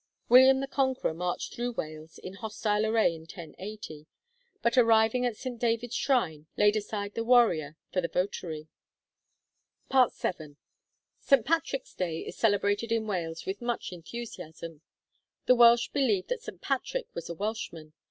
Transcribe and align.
William 0.29 0.61
the 0.61 0.67
Conqueror 0.67 1.13
marched 1.13 1.53
through 1.53 1.73
Wales 1.73 2.17
in 2.17 2.33
hostile 2.33 2.87
array 2.87 3.13
in 3.13 3.21
1080, 3.21 4.07
but 4.63 4.75
arriving 4.75 5.27
at 5.27 5.37
St. 5.37 5.59
David's 5.59 5.93
shrine 5.93 6.47
laid 6.57 6.75
aside 6.75 7.13
the 7.13 7.23
warrior 7.23 7.77
for 7.93 8.01
the 8.01 8.07
votary. 8.07 8.67
FOOTNOTE: 9.91 9.91
'Cambro 9.91 10.03
British 10.03 10.17
Saints,' 10.17 10.17
402, 10.25 10.55
etc. 10.55 10.55
VII. 10.57 10.57
St. 11.19 11.45
Patrick's 11.45 11.93
Day 11.93 12.19
is 12.21 12.35
celebrated 12.35 12.91
in 12.91 13.05
Wales 13.05 13.45
with 13.45 13.61
much 13.61 13.91
enthusiasm. 13.91 14.81
The 15.45 15.53
Welsh 15.55 15.89
believe 15.89 16.25
that 16.29 16.41
St. 16.41 16.59
Patrick 16.59 17.05
was 17.13 17.29
a 17.29 17.35
Welshman. 17.35 17.93